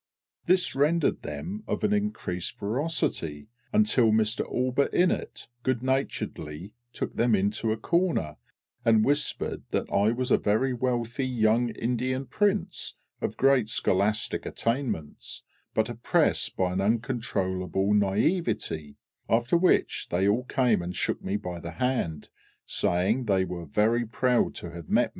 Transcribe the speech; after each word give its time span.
This 0.47 0.73
rendered 0.73 1.21
them 1.21 1.63
of 1.67 1.83
an 1.83 1.93
increased 1.93 2.57
ferocity, 2.57 3.49
until 3.71 4.11
Mr 4.11 4.43
ALLBUTT 4.51 4.91
INNETT 4.95 5.47
good 5.61 5.83
naturedly 5.83 6.73
took 6.91 7.15
them 7.15 7.35
into 7.35 7.71
a 7.71 7.77
corner 7.77 8.37
and 8.83 9.05
whispered 9.05 9.61
that 9.69 9.87
I 9.91 10.11
was 10.11 10.31
a 10.31 10.39
very 10.39 10.73
wealthy 10.73 11.27
young 11.27 11.69
Indian 11.69 12.25
Prince, 12.25 12.95
of 13.21 13.37
great 13.37 13.69
scholastic 13.69 14.43
attainments, 14.47 15.43
but 15.75 15.87
oppressed 15.87 16.57
by 16.57 16.73
an 16.73 16.81
uncontrollable 16.81 17.93
naïveté, 17.93 18.95
after 19.29 19.55
which 19.55 20.07
they 20.09 20.27
all 20.27 20.45
came 20.45 20.81
and 20.81 20.95
shook 20.95 21.23
me 21.23 21.37
by 21.37 21.59
the 21.59 21.73
hand, 21.73 22.29
saying 22.65 23.25
they 23.25 23.45
were 23.45 23.65
very 23.67 24.07
proud 24.07 24.55
to 24.55 24.71
have 24.71 24.89
met 24.89 25.09
me. 25.09 25.09